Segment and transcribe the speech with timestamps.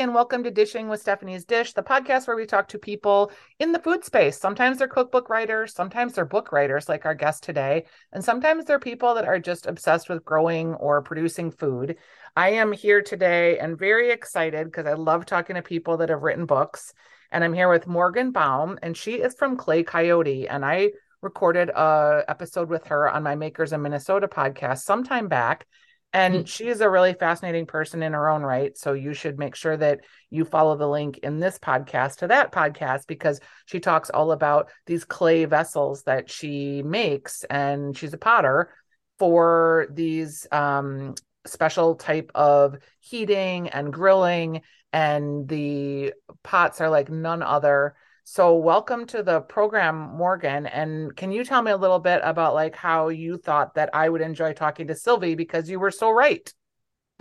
[0.00, 3.72] And welcome to Dishing with Stephanie's Dish, the podcast where we talk to people in
[3.72, 4.38] the food space.
[4.38, 8.78] Sometimes they're cookbook writers, sometimes they're book writers, like our guest today, and sometimes they're
[8.78, 11.96] people that are just obsessed with growing or producing food.
[12.34, 16.22] I am here today and very excited because I love talking to people that have
[16.22, 16.94] written books.
[17.30, 20.48] And I'm here with Morgan Baum, and she is from Clay Coyote.
[20.48, 25.66] And I recorded a episode with her on my Makers in Minnesota podcast sometime back
[26.12, 26.44] and mm-hmm.
[26.44, 28.76] she is a really fascinating person in her own right.
[28.76, 32.50] So you should make sure that you follow the link in this podcast to that
[32.50, 37.44] podcast because she talks all about these clay vessels that she makes.
[37.44, 38.72] And she's a potter
[39.20, 41.14] for these um,
[41.46, 44.62] special type of heating and grilling.
[44.92, 47.94] And the pots are like none other
[48.32, 50.64] so welcome to the program, Morgan.
[50.64, 54.08] And can you tell me a little bit about like how you thought that I
[54.08, 56.48] would enjoy talking to Sylvie because you were so right.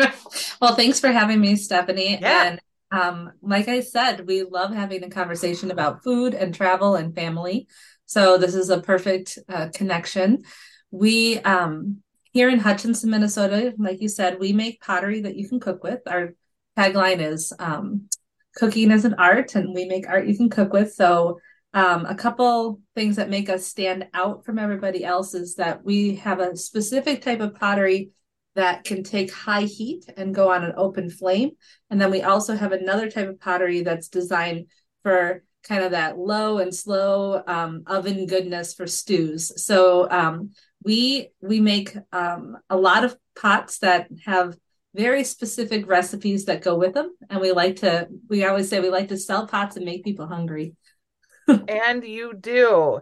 [0.61, 2.19] well, thanks for having me, Stephanie.
[2.21, 2.43] Yeah.
[2.43, 7.15] And um, like I said, we love having a conversation about food and travel and
[7.15, 7.67] family.
[8.05, 10.43] So this is a perfect uh, connection.
[10.91, 15.59] We um, here in Hutchinson, Minnesota, like you said, we make pottery that you can
[15.59, 16.01] cook with.
[16.05, 16.35] Our
[16.77, 18.09] tagline is um,
[18.55, 20.93] cooking is an art and we make art you can cook with.
[20.93, 21.39] So
[21.73, 26.15] um, a couple things that make us stand out from everybody else is that we
[26.15, 28.09] have a specific type of pottery
[28.55, 31.51] that can take high heat and go on an open flame.
[31.89, 34.65] And then we also have another type of pottery that's designed
[35.03, 39.63] for kind of that low and slow um, oven goodness for stews.
[39.63, 40.51] So um,
[40.83, 44.57] we we make um, a lot of pots that have
[44.95, 47.15] very specific recipes that go with them.
[47.29, 50.27] And we like to, we always say we like to sell pots and make people
[50.27, 50.75] hungry.
[51.67, 52.99] and you do.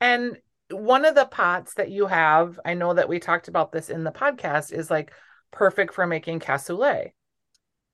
[0.00, 0.38] And
[0.70, 4.04] one of the pots that you have, I know that we talked about this in
[4.04, 5.12] the podcast, is like
[5.50, 7.10] perfect for making cassoulet.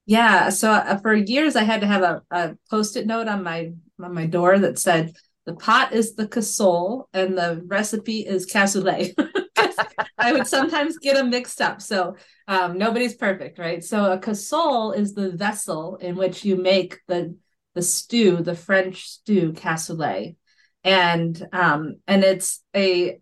[0.07, 0.51] Yeah.
[0.51, 3.73] So uh, for years, I had to have a, a post-it note on my
[4.03, 5.13] on my door that said,
[5.47, 9.15] "The pot is the casserole, and the recipe is cassoulet."
[10.19, 11.81] I would sometimes get them mixed up.
[11.81, 12.17] So
[12.49, 13.83] um, nobody's perfect, right?
[13.83, 17.37] So a casserole is the vessel in which you make the
[17.75, 20.37] the stew, the French stew cassoulet,
[20.85, 23.19] and um, and it's a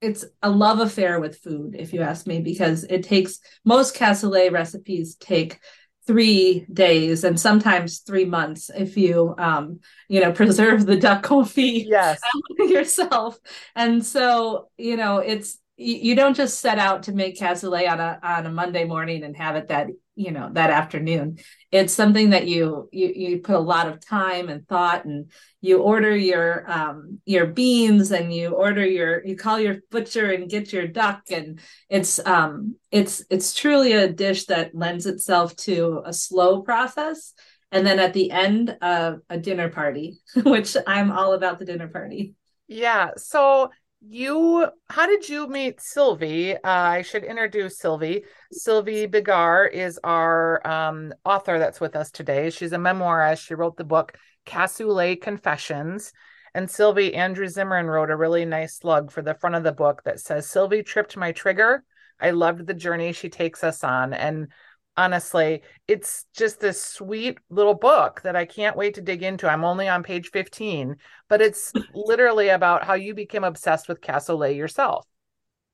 [0.00, 4.52] it's a love affair with food, if you ask me, because it takes most cassoulet
[4.52, 5.60] recipes take
[6.06, 11.84] three days and sometimes three months if you um you know preserve the duck confit
[11.86, 12.20] yes
[12.58, 13.38] yourself
[13.74, 18.18] and so you know it's you don't just set out to make cassoulet on a
[18.22, 21.38] on a Monday morning and have it that you know that afternoon.
[21.72, 25.80] It's something that you you you put a lot of time and thought, and you
[25.82, 30.72] order your um your beans and you order your you call your butcher and get
[30.72, 31.58] your duck, and
[31.88, 37.32] it's um it's it's truly a dish that lends itself to a slow process.
[37.72, 41.88] And then at the end, uh, a dinner party, which I'm all about the dinner
[41.88, 42.34] party.
[42.68, 43.10] Yeah.
[43.16, 43.70] So
[44.06, 46.54] you how did you meet sylvie?
[46.54, 48.24] Uh, i should introduce sylvie.
[48.52, 52.50] Sylvie bigar is our um, author that's with us today.
[52.50, 53.46] She's a memoirist.
[53.46, 54.16] She wrote the book
[54.46, 56.12] cassoulet confessions.
[56.54, 60.02] And sylvie andrew zimmern wrote a really nice slug for the front of the book
[60.04, 61.82] that says sylvie tripped my trigger.
[62.20, 64.12] I loved the journey she takes us on.
[64.12, 64.48] And
[64.96, 69.48] honestly it's just this sweet little book that i can't wait to dig into.
[69.48, 70.96] I'm only on page 15
[71.28, 75.06] but it's literally about how you became obsessed with cassoulet yourself.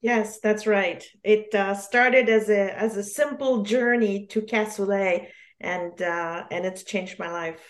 [0.01, 1.05] Yes that's right.
[1.23, 5.29] It uh, started as a as a simple journey to cassoulet
[5.61, 7.61] and uh, and it's changed my life.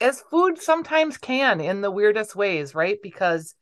[0.00, 2.98] As food sometimes can in the weirdest ways right?
[3.02, 3.54] Because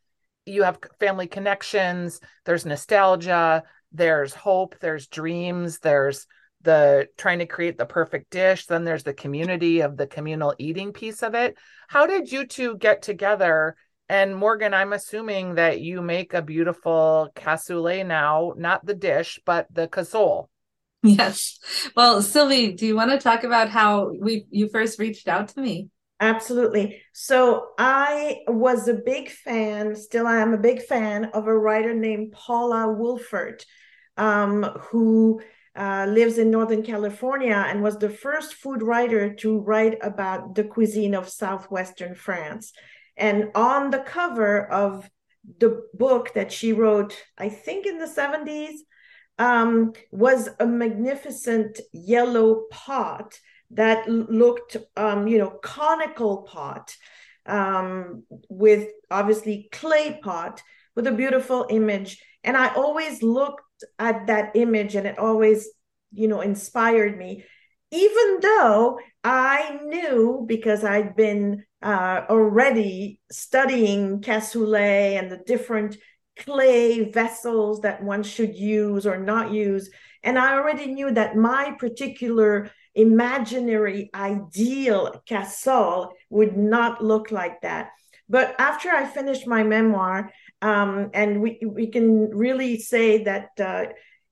[0.45, 6.25] you have family connections there's nostalgia there's hope there's dreams there's
[6.63, 10.93] the trying to create the perfect dish then there's the community of the communal eating
[10.93, 11.57] piece of it.
[11.87, 13.75] How did you two get together?
[14.09, 19.67] And morgan i'm assuming that you make a beautiful cassoulet now not the dish but
[19.71, 20.49] the casserole
[21.01, 21.59] yes.
[21.95, 25.61] Well sylvie do you want to talk about how we you first reached out to
[25.61, 25.87] me?
[26.19, 27.01] Absolutely.
[27.13, 31.93] So i was a big fan still i am a big fan of a writer
[31.93, 33.63] named paula wolfert
[34.17, 35.41] um, who
[35.75, 40.63] uh, lives in Northern California and was the first food writer to write about the
[40.63, 42.73] cuisine of Southwestern France.
[43.15, 45.09] And on the cover of
[45.59, 48.79] the book that she wrote, I think in the 70s,
[49.39, 53.39] um, was a magnificent yellow pot
[53.71, 56.93] that looked, um, you know, conical pot
[57.45, 60.61] um, with obviously clay pot
[60.95, 62.21] with a beautiful image.
[62.43, 63.61] And I always looked
[63.99, 65.69] at that image and it always
[66.11, 67.43] you know inspired me
[67.91, 75.97] even though I knew because I'd been uh, already studying cassoulet and the different
[76.39, 79.89] clay vessels that one should use or not use.
[80.23, 87.89] And I already knew that my particular imaginary ideal casserole would not look like that.
[88.29, 93.85] But after I finished my memoir, um, and we, we can really say that, uh,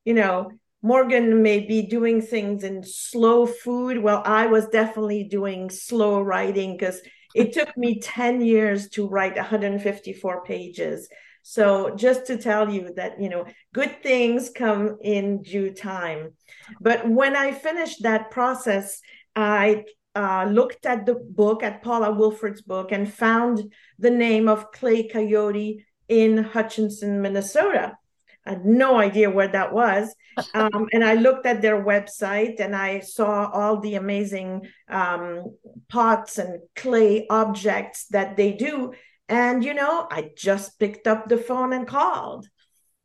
[0.06, 4.02] you know, Morgan may be doing things in slow food.
[4.02, 7.02] Well, I was definitely doing slow writing because
[7.36, 11.10] it took me 10 years to write 154 pages.
[11.42, 16.34] So just to tell you that, you know, good things come in due time.
[16.80, 19.02] But when I finished that process,
[19.36, 19.86] I
[20.16, 25.08] uh, looked at the book, at Paula Wolfert's book, and found the name of Clay
[25.08, 27.98] Coyote in Hutchinson, Minnesota.
[28.46, 30.14] I had no idea where that was.
[30.54, 35.56] Um, and I looked at their website and I saw all the amazing um,
[35.90, 38.94] pots and clay objects that they do.
[39.28, 42.48] And, you know, I just picked up the phone and called.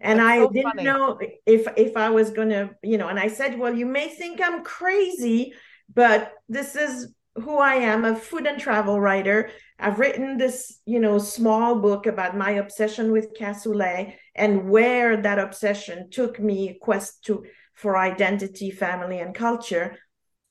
[0.01, 0.83] And That's I so didn't funny.
[0.85, 4.41] know if if I was gonna, you know, and I said, Well, you may think
[4.43, 5.55] I'm crazy,
[5.93, 9.51] but this is who I am, a food and travel writer.
[9.79, 15.39] I've written this, you know, small book about my obsession with cassoulet and where that
[15.39, 17.45] obsession took me quest to
[17.75, 19.99] for identity, family, and culture.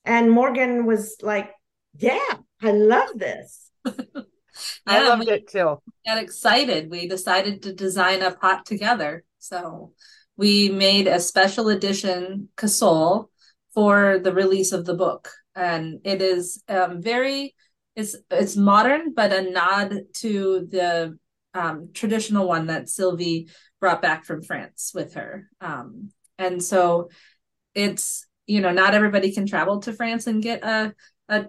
[0.04, 1.52] And Morgan was like,
[1.98, 3.72] "Yeah, I love this."
[4.86, 5.82] I loved it too.
[6.06, 6.90] Got excited.
[6.90, 9.24] We decided to design a pot together.
[9.40, 9.94] So
[10.36, 13.30] we made a special edition cassole
[13.74, 17.56] for the release of the book and it is um, very
[17.96, 21.18] it's it's modern but a nod to the
[21.54, 25.50] um, traditional one that Sylvie brought back from France with her.
[25.62, 27.10] Um, and so
[27.76, 30.94] it's you know not everybody can travel to France and get a
[31.30, 31.46] a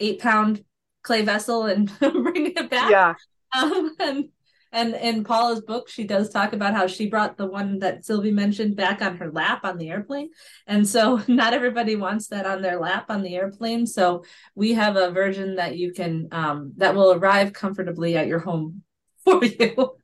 [0.00, 0.62] eight pound
[1.02, 2.90] clay vessel and bring it back.
[2.90, 3.14] Yeah.
[3.56, 4.28] Um, and
[4.72, 8.30] and in Paula's book, she does talk about how she brought the one that Sylvie
[8.30, 10.30] mentioned back on her lap on the airplane.
[10.66, 13.86] And so not everybody wants that on their lap on the airplane.
[13.86, 14.24] So
[14.54, 18.82] we have a version that you can um, that will arrive comfortably at your home
[19.24, 19.96] for you.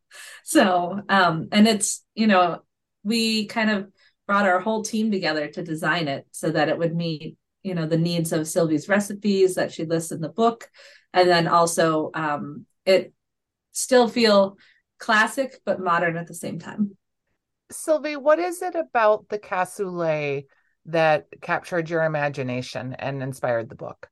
[0.45, 2.63] so um, and it's, you know,
[3.05, 3.89] we kind of
[4.27, 7.87] brought our whole team together to design it so that it would meet, you know,
[7.87, 10.71] the needs of Sylvie's recipes that she lists in the book.
[11.13, 13.13] And then also um, it
[13.73, 14.57] still feel
[14.99, 16.97] classic but modern at the same time.
[17.71, 20.47] Sylvie, what is it about the cassoulet
[20.87, 24.09] that captured your imagination and inspired the book?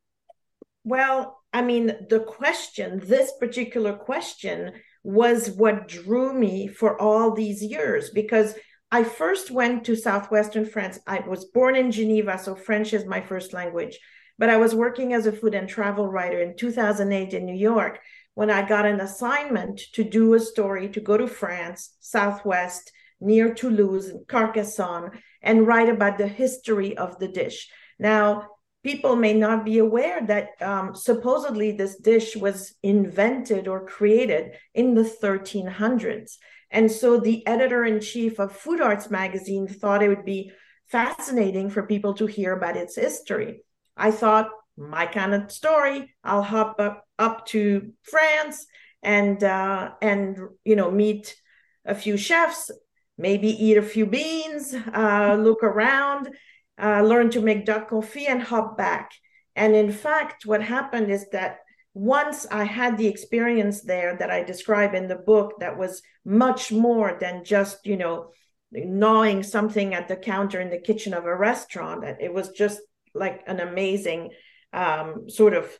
[0.82, 4.72] Well, I mean, the question, this particular question,
[5.02, 8.54] was what drew me for all these years because
[8.90, 10.98] I first went to southwestern France.
[11.06, 13.98] I was born in Geneva, so French is my first language.
[14.38, 18.00] But I was working as a food and travel writer in 2008 in New York
[18.34, 23.52] when I got an assignment to do a story to go to France, Southwest, near
[23.52, 25.10] Toulouse, Carcassonne,
[25.42, 27.68] and write about the history of the dish.
[27.98, 28.48] Now,
[28.82, 34.94] people may not be aware that um, supposedly this dish was invented or created in
[34.94, 36.36] the 1300s.
[36.70, 40.52] And so the editor in chief of Food Arts magazine thought it would be
[40.86, 43.62] fascinating for people to hear about its history.
[43.96, 46.14] I thought, my kind of story.
[46.24, 48.66] I'll hop up, up to France
[49.02, 51.36] and uh, and you know meet
[51.84, 52.70] a few chefs,
[53.16, 56.28] maybe eat a few beans, uh, look around,
[56.82, 59.12] uh, learn to make duck confit, and hop back.
[59.56, 61.58] And in fact, what happened is that
[61.92, 66.70] once I had the experience there that I describe in the book, that was much
[66.70, 68.30] more than just you know
[68.72, 72.04] gnawing something at the counter in the kitchen of a restaurant.
[72.20, 72.80] It was just
[73.14, 74.30] like an amazing
[74.72, 75.78] um, sort of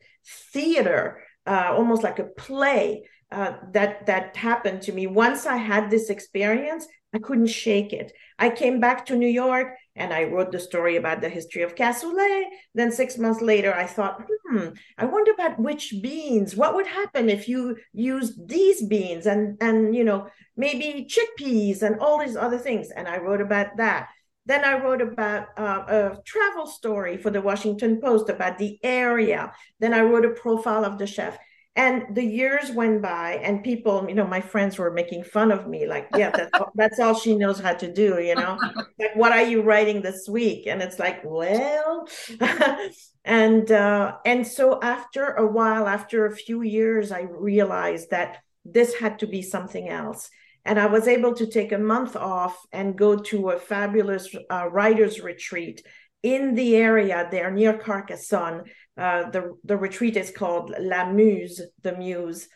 [0.52, 5.06] theater, uh, almost like a play uh, that that happened to me.
[5.06, 8.12] Once I had this experience, I couldn't shake it.
[8.38, 11.74] I came back to New York and I wrote the story about the history of
[11.74, 12.44] cassoulet.
[12.74, 16.56] Then six months later, I thought, hmm, I wonder about which beans.
[16.56, 21.98] What would happen if you used these beans and and you know maybe chickpeas and
[21.98, 22.90] all these other things?
[22.90, 24.08] And I wrote about that.
[24.50, 29.52] Then I wrote about uh, a travel story for the Washington Post about the area.
[29.78, 31.38] Then I wrote a profile of the chef.
[31.76, 35.68] And the years went by, and people, you know, my friends were making fun of
[35.68, 38.58] me, like, yeah, that's all, that's all she knows how to do, you know.
[38.98, 40.66] like, what are you writing this week?
[40.66, 42.08] And it's like, well,
[43.24, 48.94] and uh, and so after a while, after a few years, I realized that this
[48.94, 50.28] had to be something else
[50.64, 54.68] and I was able to take a month off and go to a fabulous uh,
[54.68, 55.82] writers retreat
[56.22, 58.64] in the area there near Carcassonne.
[58.96, 62.48] Uh, the the retreat is called La Muse, the Muse,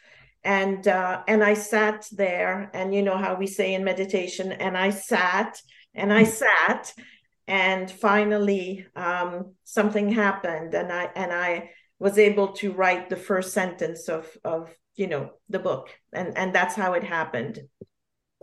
[0.43, 4.77] and uh, and I sat there, and you know how we say in meditation, and
[4.77, 5.59] I sat
[5.95, 6.93] and I sat,
[7.47, 13.55] and finally um, something happened, and I and I was able to write the first
[13.55, 17.61] sentence of of you know the book, and and that's how it happened.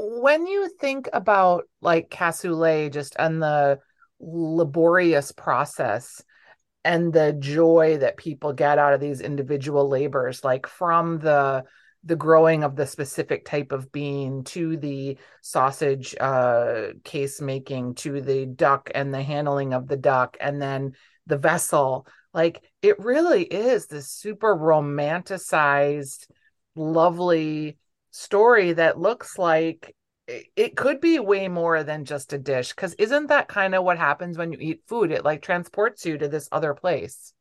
[0.03, 3.79] When you think about like cassoulet, just and the
[4.19, 6.23] laborious process
[6.83, 11.63] and the joy that people get out of these individual labors like from the
[12.03, 18.21] the growing of the specific type of bean to the sausage uh, case making to
[18.21, 20.93] the duck and the handling of the duck and then
[21.27, 26.27] the vessel like it really is this super romanticized
[26.75, 27.77] lovely
[28.11, 29.95] story that looks like
[30.27, 33.97] it could be way more than just a dish because isn't that kind of what
[33.97, 35.11] happens when you eat food?
[35.11, 37.33] It like transports you to this other place.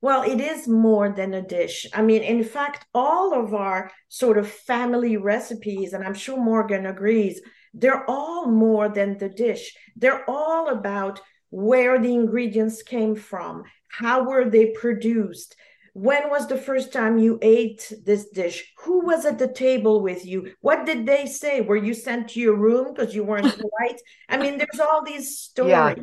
[0.00, 1.86] Well it is more than a dish.
[1.92, 6.86] I mean in fact all of our sort of family recipes and i'm sure morgan
[6.86, 7.40] agrees
[7.74, 9.76] they're all more than the dish.
[9.96, 15.56] They're all about where the ingredients came from how were they produced
[15.94, 18.72] when was the first time you ate this dish?
[18.84, 20.52] Who was at the table with you?
[20.60, 21.60] What did they say?
[21.60, 24.00] Were you sent to your room because you weren't polite?
[24.28, 25.70] I mean, there's all these stories.
[25.70, 25.94] Yeah.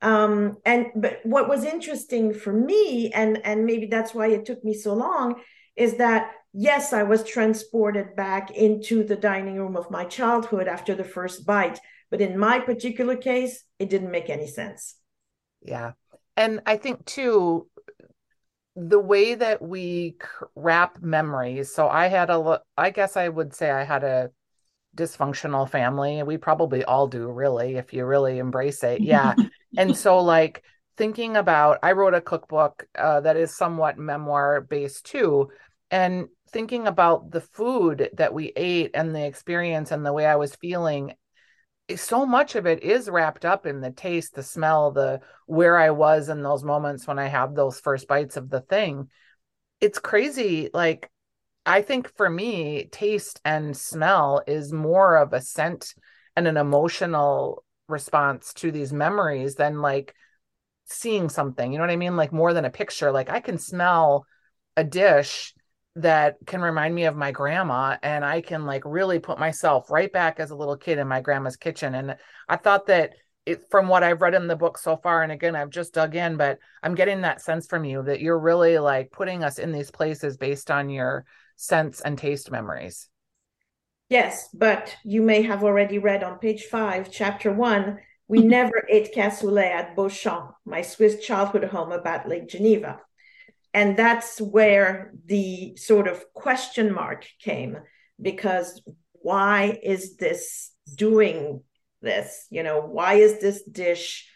[0.00, 4.62] Um, and but what was interesting for me, and and maybe that's why it took
[4.64, 5.40] me so long,
[5.76, 10.94] is that yes, I was transported back into the dining room of my childhood after
[10.94, 11.80] the first bite.
[12.10, 14.96] But in my particular case, it didn't make any sense.
[15.62, 15.92] Yeah.
[16.36, 17.68] And I think too,
[18.80, 20.14] the way that we
[20.54, 24.30] wrap memories so i had a i guess i would say i had a
[24.96, 29.34] dysfunctional family we probably all do really if you really embrace it yeah.
[29.76, 30.62] And so like
[30.96, 35.50] thinking about i wrote a cookbook uh, that is somewhat memoir based too
[35.90, 40.36] and thinking about the food that we ate and the experience and the way i
[40.36, 41.14] was feeling
[41.88, 45.76] Eh, so much of it is wrapped up in the taste, the smell, the where
[45.76, 49.08] I was in those moments when I have those first bites of the thing.
[49.80, 50.70] It's crazy.
[50.72, 51.10] Like,
[51.64, 55.94] I think for me, taste and smell is more of a scent
[56.36, 60.14] and an emotional response to these memories than like
[60.86, 61.72] seeing something.
[61.72, 62.16] You know what I mean?
[62.16, 63.12] Like, more than a picture.
[63.12, 64.26] Like, I can smell
[64.76, 65.54] a dish
[66.02, 70.12] that can remind me of my grandma and I can like really put myself right
[70.12, 72.16] back as a little kid in my grandma's kitchen and
[72.48, 73.14] I thought that
[73.46, 76.14] it from what I've read in the book so far and again I've just dug
[76.14, 79.72] in but I'm getting that sense from you that you're really like putting us in
[79.72, 81.24] these places based on your
[81.56, 83.08] sense and taste memories.
[84.08, 89.14] Yes, but you may have already read on page 5 chapter 1 we never ate
[89.14, 93.00] cassoulet at Beauchamp, my Swiss childhood home about Lake Geneva
[93.74, 97.78] and that's where the sort of question mark came
[98.20, 98.82] because
[99.12, 101.62] why is this doing
[102.00, 102.46] this?
[102.50, 104.28] You know why is this dish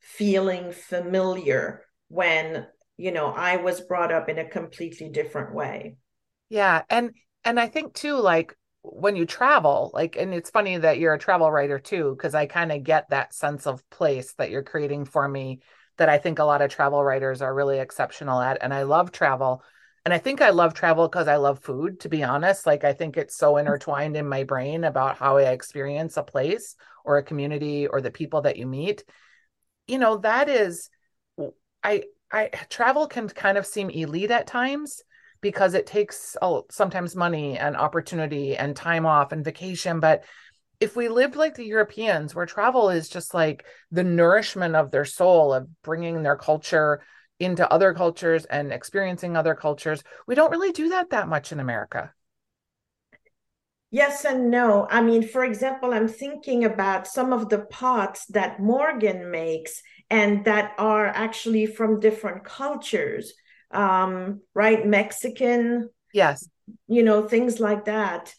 [0.00, 2.66] feeling familiar when
[2.96, 5.96] you know i was brought up in a completely different way?
[6.48, 7.12] Yeah and
[7.44, 11.18] and i think too like when you travel like and it's funny that you're a
[11.18, 15.06] travel writer too because i kind of get that sense of place that you're creating
[15.06, 15.60] for me
[15.98, 18.58] that I think a lot of travel writers are really exceptional at.
[18.60, 19.62] And I love travel.
[20.04, 22.66] And I think I love travel because I love food, to be honest.
[22.66, 23.60] Like, I think it's so mm-hmm.
[23.60, 28.10] intertwined in my brain about how I experience a place or a community or the
[28.10, 29.04] people that you meet.
[29.86, 30.90] You know, that is,
[31.82, 35.02] I, I, travel can kind of seem elite at times
[35.40, 40.00] because it takes oh, sometimes money and opportunity and time off and vacation.
[40.00, 40.24] But
[40.80, 45.04] if we lived like the Europeans, where travel is just like the nourishment of their
[45.04, 47.02] soul, of bringing their culture
[47.40, 51.60] into other cultures and experiencing other cultures, we don't really do that that much in
[51.60, 52.12] America.
[53.90, 54.88] Yes and no.
[54.90, 60.44] I mean, for example, I'm thinking about some of the pots that Morgan makes and
[60.46, 63.32] that are actually from different cultures,
[63.70, 64.84] um, right?
[64.84, 65.90] Mexican.
[66.12, 66.48] Yes.
[66.88, 68.34] You know, things like that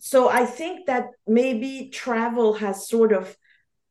[0.00, 3.36] so I think that maybe travel has sort of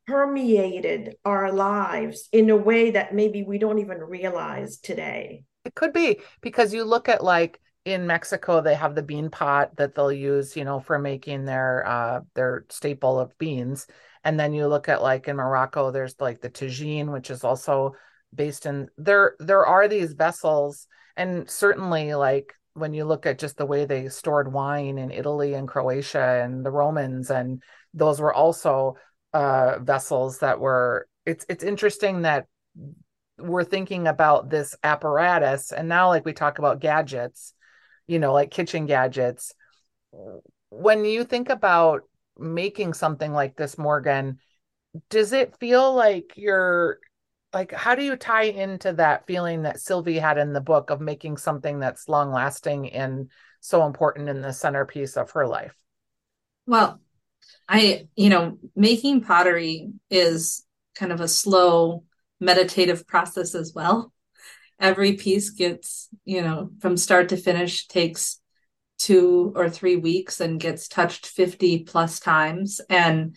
[0.06, 5.44] permeated our lives in a way that maybe we don't even realize today.
[5.66, 9.76] It could be because you look at like in Mexico they have the bean pot
[9.76, 13.86] that they'll use, you know, for making their uh their staple of beans.
[14.24, 17.94] And then you look at like in Morocco there's like the tagine which is also
[18.34, 20.86] based in there there are these vessels
[21.16, 25.54] and certainly like when you look at just the way they stored wine in Italy
[25.54, 27.62] and Croatia and the Romans, and
[27.94, 28.96] those were also
[29.32, 31.06] uh, vessels that were.
[31.26, 32.46] It's it's interesting that
[33.38, 37.54] we're thinking about this apparatus and now like we talk about gadgets
[38.06, 39.54] you know like kitchen gadgets
[40.70, 42.02] when you think about
[42.36, 44.38] making something like this morgan
[45.10, 46.98] does it feel like you're
[47.52, 51.00] like how do you tie into that feeling that sylvie had in the book of
[51.00, 55.74] making something that's long lasting and so important in the centerpiece of her life?
[56.66, 57.00] Well
[57.68, 60.64] i you know making pottery is
[60.94, 62.04] kind of a slow
[62.40, 64.12] meditative process as well.
[64.80, 68.40] Every piece gets you know from start to finish takes
[68.98, 72.80] two or three weeks and gets touched 50 plus times.
[72.90, 73.36] And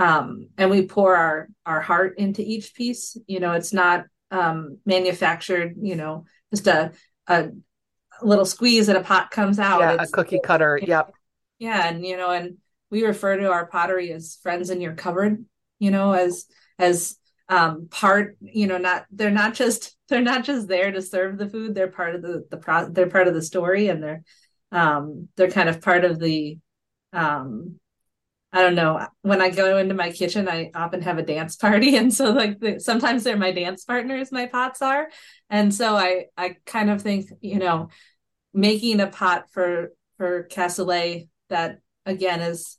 [0.00, 3.18] um, and we pour our our heart into each piece.
[3.26, 5.74] You know, it's not um, manufactured.
[5.80, 6.92] You know, just a
[7.26, 7.50] a
[8.22, 9.80] little squeeze and a pot comes out.
[9.80, 10.80] Yeah, it's, a cookie cutter.
[10.82, 11.12] Yep.
[11.58, 12.56] Yeah, and you know, and
[12.90, 15.44] we refer to our pottery as friends in your cupboard.
[15.78, 16.46] You know, as
[16.78, 17.16] as
[17.50, 18.38] um, part.
[18.40, 21.74] You know, not they're not just they're not just there to serve the food.
[21.74, 22.88] They're part of the the pro.
[22.88, 24.22] They're part of the story, and they're
[24.72, 26.58] um, they're kind of part of the
[27.12, 27.78] um,
[28.52, 29.06] I don't know.
[29.22, 32.58] When I go into my kitchen, I often have a dance party, and so like
[32.58, 34.32] the, sometimes they're my dance partners.
[34.32, 35.08] My pots are,
[35.48, 37.90] and so I I kind of think you know,
[38.52, 42.78] making a pot for for cassoulet that again is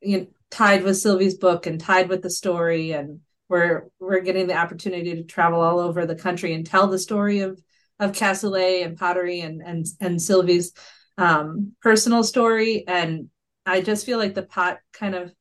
[0.00, 4.48] you know, tied with Sylvie's book and tied with the story, and we're we're getting
[4.48, 7.60] the opportunity to travel all over the country and tell the story of
[8.00, 10.72] of cassoulet and pottery and and and Sylvie's
[11.16, 13.30] um, personal story and
[13.66, 15.32] I just feel like the pot kind of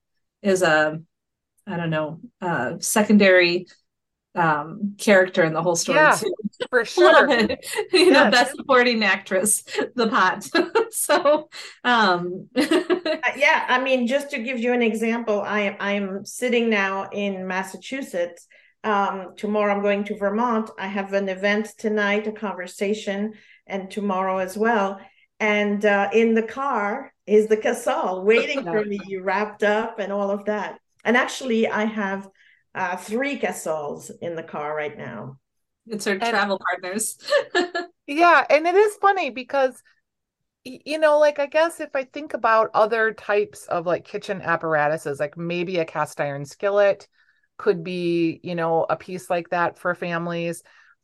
[0.42, 1.00] is a
[1.68, 3.68] I don't know, uh secondary
[4.36, 6.34] um character in the whole story yeah, too.
[6.70, 7.30] For sure.
[7.94, 9.64] you know, best supporting actress,
[9.96, 10.46] the pot.
[10.92, 11.50] so
[11.84, 17.10] um uh, yeah, I mean, just to give you an example, I I'm sitting now
[17.12, 18.48] in Massachusetts.
[18.84, 20.70] Um, tomorrow I'm going to Vermont.
[20.78, 23.34] I have an event tonight, a conversation,
[23.66, 25.00] and tomorrow as well.
[25.40, 30.32] And uh, in the car, is the cassole waiting for me wrapped up and all
[30.32, 30.80] of that.
[31.04, 32.30] And actually, I have
[32.74, 35.38] uh, three cassoles in the car right now.
[35.88, 37.18] It's our and, travel partners.
[38.08, 39.82] yeah, and it is funny because
[40.64, 45.20] you know, like I guess if I think about other types of like kitchen apparatuses,
[45.20, 47.08] like maybe a cast iron skillet
[47.58, 50.64] could be, you know, a piece like that for families.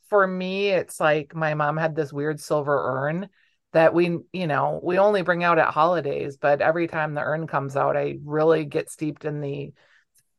[0.10, 3.30] For me, it's like my mom had this weird silver urn
[3.74, 7.48] that we you know we only bring out at holidays but every time the urn
[7.48, 9.72] comes out i really get steeped in the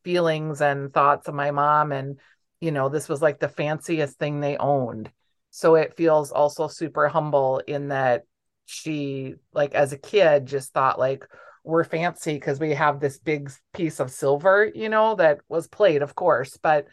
[0.04, 2.18] feelings and thoughts of my mom and
[2.60, 5.10] you know this was like the fanciest thing they owned.
[5.50, 8.22] So it feels also super humble in that
[8.64, 11.26] she like as a kid just thought like
[11.64, 16.00] we're fancy because we have this big piece of silver you know that was played
[16.00, 16.86] of course but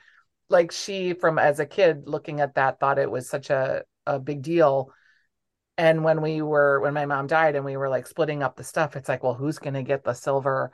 [0.49, 4.19] like she from as a kid looking at that thought it was such a a
[4.19, 4.91] big deal
[5.79, 8.63] and when we were when my mom died and we were like splitting up the
[8.63, 10.71] stuff it's like well who's going to get the silver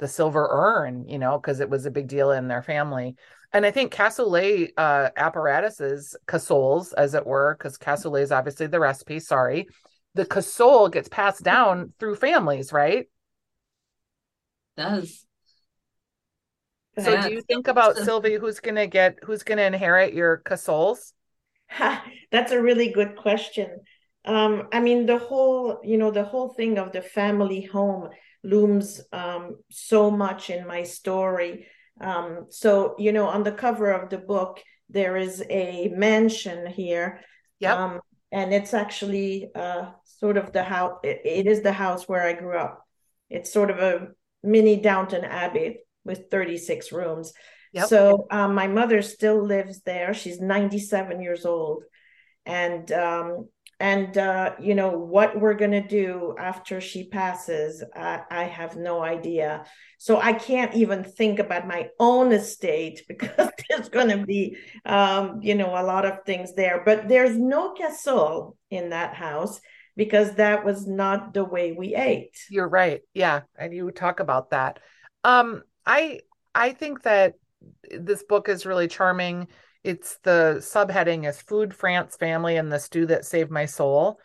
[0.00, 3.14] the silver urn you know because it was a big deal in their family.
[3.52, 8.80] And i think cassoulet uh apparatuses cassoles as it were because cassoulet is obviously the
[8.80, 9.68] recipe sorry.
[10.14, 13.06] The cassole gets passed down through families right?
[14.76, 15.24] Does.
[16.98, 17.28] So yeah.
[17.28, 21.14] do you think about sylvie who's going to get who's going to inherit your cassoles?
[22.32, 23.68] That's a really good question
[24.28, 28.10] um, I mean, the whole, you know, the whole thing of the family home
[28.44, 31.66] looms um, so much in my story.
[32.00, 37.20] Um, so, you know, on the cover of the book, there is a mansion here.
[37.58, 37.74] Yeah.
[37.74, 42.22] Um, and it's actually uh, sort of the house, it, it is the house where
[42.22, 42.86] I grew up.
[43.30, 44.08] It's sort of a
[44.42, 47.32] mini Downton Abbey with 36 rooms.
[47.72, 47.88] Yep.
[47.88, 50.12] So um, my mother still lives there.
[50.12, 51.84] She's 97 years old.
[52.44, 53.48] And um,
[53.80, 58.76] and uh, you know what we're going to do after she passes I, I have
[58.76, 59.64] no idea.
[59.98, 65.40] So i can't even think about my own estate because there's going to be um,
[65.42, 66.82] you know a lot of things there.
[66.84, 69.60] But there's no cassole in that house
[69.96, 72.36] because that was not the way we ate.
[72.50, 73.00] You're right.
[73.14, 73.42] Yeah.
[73.58, 74.78] And you talk about that.
[75.24, 76.20] Um i
[76.54, 77.34] i think that
[77.90, 79.48] this book is really charming
[79.84, 84.18] it's the subheading is food france family and the stew that saved my soul.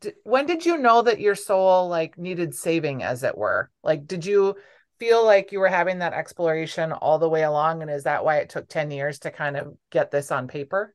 [0.00, 3.70] D- when did you know that your soul like needed saving as it were?
[3.82, 4.56] Like did you
[4.98, 8.36] feel like you were having that exploration all the way along and is that why
[8.36, 10.94] it took 10 years to kind of get this on paper?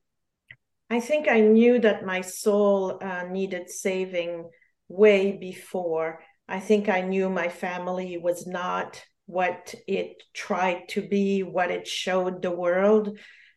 [0.88, 4.48] I think i knew that my soul uh, needed saving
[4.88, 6.20] way before.
[6.48, 11.86] I think i knew my family was not what it tried to be what it
[11.86, 13.16] showed the world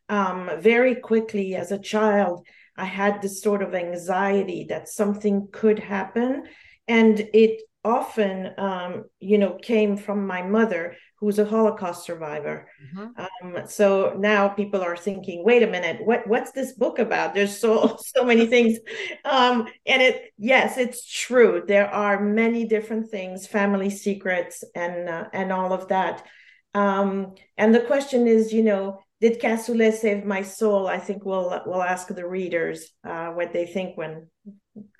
[0.09, 2.45] um, very quickly as a child,
[2.77, 6.43] I had this sort of anxiety that something could happen.
[6.87, 12.67] And it often, um, you know, came from my mother, who's a Holocaust survivor.
[12.83, 13.57] Mm-hmm.
[13.57, 17.33] Um, so now people are thinking, wait a minute, what what's this book about?
[17.33, 18.79] There's so so many things,
[19.25, 21.63] um, and it yes, it's true.
[21.65, 26.25] There are many different things, family secrets, and uh, and all of that.
[26.73, 30.85] Um, and the question is, you know, did Cassoulet save my soul?
[30.85, 34.27] I think we'll we'll ask the readers uh, what they think when,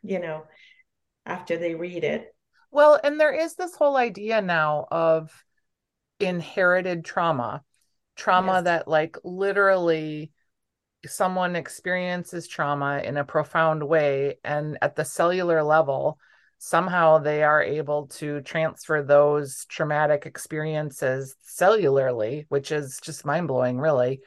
[0.01, 0.45] you know,
[1.25, 2.33] after they read it.
[2.71, 5.43] Well, and there is this whole idea now of
[6.21, 7.63] inherited trauma,
[8.15, 8.63] trauma yes.
[8.63, 10.31] that, like, literally
[11.05, 14.39] someone experiences trauma in a profound way.
[14.41, 16.17] And at the cellular level,
[16.63, 23.78] somehow they are able to transfer those traumatic experiences cellularly, which is just mind blowing,
[23.78, 24.21] really.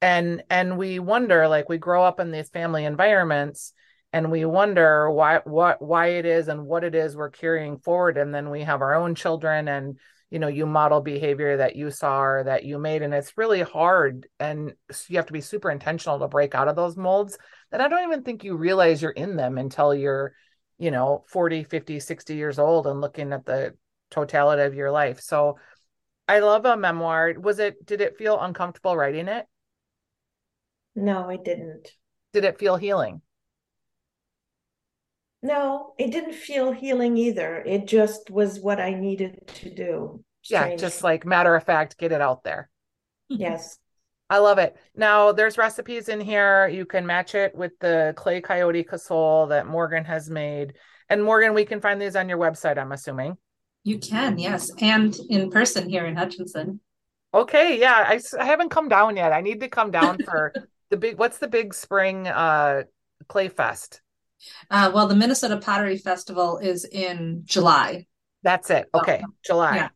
[0.00, 3.74] And and we wonder, like, we grow up in these family environments
[4.14, 8.16] and we wonder why what why it is and what it is we're carrying forward
[8.16, 9.98] and then we have our own children and
[10.30, 13.62] you know you model behavior that you saw or that you made and it's really
[13.62, 14.72] hard and
[15.08, 17.36] you have to be super intentional to break out of those molds
[17.70, 20.32] that i don't even think you realize you're in them until you're
[20.78, 23.74] you know 40 50 60 years old and looking at the
[24.10, 25.58] totality of your life so
[26.28, 29.46] i love a memoir was it did it feel uncomfortable writing it
[30.94, 31.92] no i didn't
[32.32, 33.20] did it feel healing
[35.46, 37.62] no, it didn't feel healing either.
[37.64, 40.24] It just was what I needed to do.
[40.42, 40.70] Strange.
[40.72, 42.68] Yeah, just like matter of fact, get it out there.
[43.28, 43.78] Yes.
[44.28, 44.76] I love it.
[44.94, 46.68] Now there's recipes in here.
[46.68, 50.74] You can match it with the clay coyote cassole that Morgan has made.
[51.08, 53.36] And Morgan, we can find these on your website, I'm assuming.
[53.84, 54.70] You can, yes.
[54.80, 56.80] And in person here in Hutchinson.
[57.32, 58.04] Okay, yeah.
[58.08, 59.32] I, I haven't come down yet.
[59.32, 60.52] I need to come down for
[60.90, 62.82] the big what's the big spring uh
[63.28, 64.00] clay fest?
[64.70, 68.06] Uh, well, the Minnesota Pottery Festival is in July.
[68.42, 68.88] That's it.
[68.94, 69.76] Okay, July.
[69.76, 69.88] Yeah.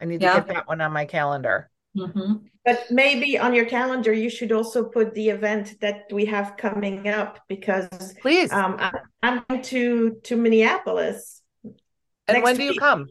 [0.00, 0.34] I need to yeah.
[0.36, 1.70] get that one on my calendar.
[1.96, 2.46] Mm-hmm.
[2.64, 7.08] But maybe on your calendar, you should also put the event that we have coming
[7.08, 7.88] up because
[8.20, 8.90] please, um, I,
[9.22, 11.42] am going to to Minneapolis.
[12.26, 13.08] And when do you come?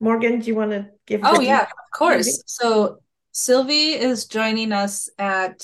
[0.00, 1.20] Morgan, do you want to give?
[1.24, 2.26] Oh yeah, of course.
[2.26, 2.38] Maybe?
[2.46, 2.98] So
[3.32, 5.62] Sylvie is joining us at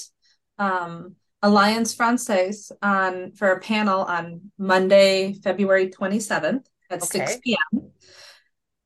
[0.59, 7.27] um, Alliance Francaise on for a panel on Monday, February 27th at okay.
[7.27, 7.91] 6 p.m.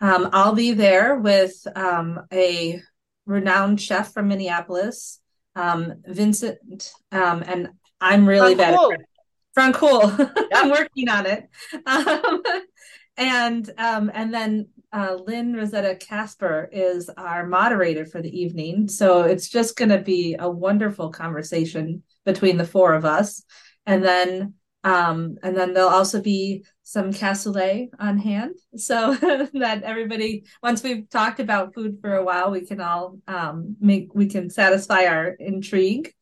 [0.00, 2.80] Um, I'll be there with um, a
[3.26, 5.20] renowned chef from Minneapolis,
[5.56, 8.92] um, Vincent, um, and I'm really bad cool.
[8.92, 9.00] at
[9.54, 10.14] Francoual.
[10.18, 10.36] Yep.
[10.54, 11.48] I'm working on it.
[11.86, 12.42] Um,
[13.16, 18.88] and um, and then uh, Lynne Rossetto Kasper is our moderator for the evening.
[18.88, 23.42] So it's just going to be a wonderful conversation between the four of us.
[23.84, 24.54] And then
[24.84, 29.14] um, and then there'll also be some cassoulet on hand so
[29.54, 34.14] that everybody once we've talked about food for a while we can all um, make
[34.14, 36.12] we can satisfy our intrigue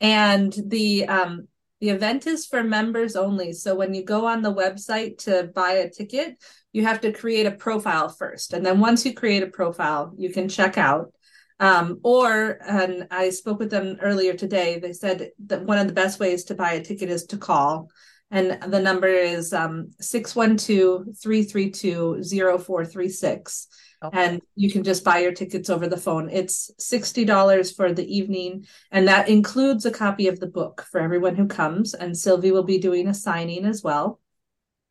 [0.00, 1.48] and the um,
[1.80, 5.72] the event is for members only so when you go on the website to buy
[5.72, 6.36] a ticket
[6.76, 8.52] you have to create a profile first.
[8.52, 11.10] And then once you create a profile, you can check out.
[11.58, 15.94] Um, or, and I spoke with them earlier today, they said that one of the
[15.94, 17.88] best ways to buy a ticket is to call.
[18.30, 23.68] And the number is um, 612 332 0436.
[24.12, 26.28] And you can just buy your tickets over the phone.
[26.30, 31.34] It's $60 for the evening, and that includes a copy of the book for everyone
[31.34, 31.94] who comes.
[31.94, 34.20] And Sylvie will be doing a signing as well.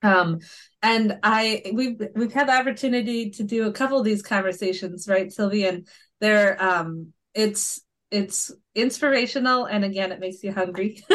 [0.02, 0.40] Um,
[0.82, 5.32] and I we've we've had the opportunity to do a couple of these conversations, right,
[5.32, 5.88] sylvie And
[6.20, 7.82] they're um, it's
[8.12, 11.04] it's inspirational, and again, it makes you hungry.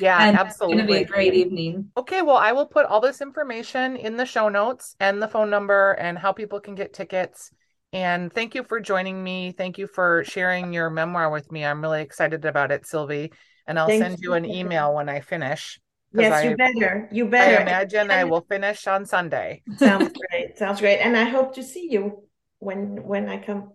[0.00, 0.44] yeah, and absolutely.
[0.44, 1.90] It's going to be a great evening.
[1.96, 5.50] Okay, well, I will put all this information in the show notes and the phone
[5.50, 7.50] number and how people can get tickets.
[7.92, 9.52] And thank you for joining me.
[9.52, 11.64] Thank you for sharing your memoir with me.
[11.64, 13.32] I'm really excited about it, Sylvie.
[13.66, 15.80] And I'll Thanks send you an email when I finish.
[16.12, 17.08] Yes, I, you better.
[17.12, 17.58] You better.
[17.58, 19.62] I imagine I will finish on Sunday.
[19.76, 20.58] Sounds great.
[20.58, 20.98] Sounds great.
[20.98, 22.24] And I hope to see you
[22.58, 23.72] when when I come.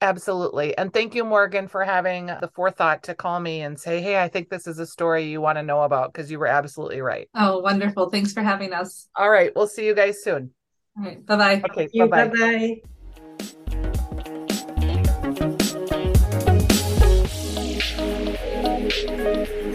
[0.00, 0.78] Absolutely.
[0.78, 4.28] And thank you, Morgan, for having the forethought to call me and say, hey, I
[4.28, 7.28] think this is a story you want to know about because you were absolutely right.
[7.34, 8.08] Oh, wonderful.
[8.08, 9.08] Thanks for having us.
[9.16, 9.50] All right.
[9.56, 10.52] We'll see you guys soon.
[10.96, 11.26] All right.
[11.26, 11.62] Bye bye.
[11.70, 11.88] Okay.
[11.98, 12.28] Bye bye.
[12.28, 12.80] Bye
[19.24, 19.67] bye.